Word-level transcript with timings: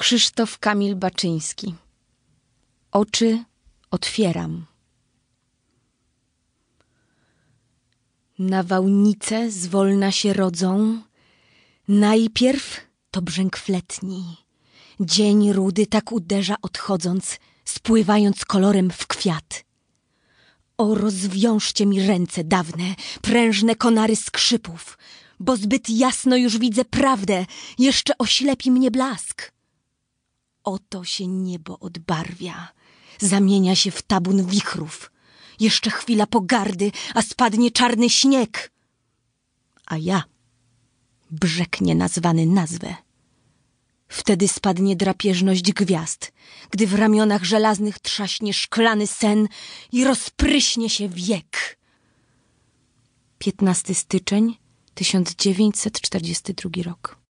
Krzysztof 0.00 0.58
Kamil 0.58 0.96
Baczyński. 0.96 1.74
Oczy 2.92 3.44
otwieram. 3.90 4.66
Nawałnice 8.38 9.50
zwolna 9.50 10.12
się 10.12 10.32
rodzą. 10.32 11.02
Najpierw 11.88 12.80
to 13.10 13.22
brzęk 13.22 13.56
fletni. 13.56 14.36
Dzień 15.00 15.52
rudy 15.52 15.86
tak 15.86 16.12
uderza 16.12 16.54
odchodząc, 16.62 17.38
spływając 17.64 18.44
kolorem 18.44 18.90
w 18.90 19.06
kwiat. 19.06 19.64
O, 20.78 20.94
rozwiążcie 20.94 21.86
mi 21.86 22.06
ręce 22.06 22.44
dawne, 22.44 22.94
prężne 23.22 23.76
konary 23.76 24.16
skrzypów, 24.16 24.98
bo 25.40 25.56
zbyt 25.56 25.90
jasno 25.90 26.36
już 26.36 26.58
widzę 26.58 26.84
prawdę, 26.84 27.46
jeszcze 27.78 28.18
oślepi 28.18 28.70
mnie 28.70 28.90
blask. 28.90 29.59
Oto 30.70 31.04
się 31.04 31.26
niebo 31.26 31.78
odbarwia, 31.78 32.68
zamienia 33.18 33.76
się 33.76 33.90
w 33.90 34.02
tabun 34.02 34.46
wichrów. 34.46 35.10
Jeszcze 35.60 35.90
chwila 35.90 36.26
pogardy, 36.26 36.92
a 37.14 37.22
spadnie 37.22 37.70
czarny 37.70 38.10
śnieg. 38.10 38.72
A 39.86 39.96
ja, 39.96 40.24
brzeg 41.30 41.80
nienazwany 41.80 42.46
nazwę. 42.46 42.94
Wtedy 44.08 44.48
spadnie 44.48 44.96
drapieżność 44.96 45.72
gwiazd, 45.72 46.32
gdy 46.70 46.86
w 46.86 46.94
ramionach 46.94 47.44
żelaznych 47.44 47.98
trzaśnie 47.98 48.54
szklany 48.54 49.06
sen 49.06 49.48
i 49.92 50.04
rozpryśnie 50.04 50.90
się 50.90 51.08
wiek. 51.08 51.78
15 53.38 53.94
styczeń 53.94 54.58
1942 54.94 56.82
rok. 56.82 57.18